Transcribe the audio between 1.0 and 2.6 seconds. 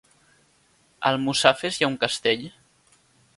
A Almussafes hi ha un castell?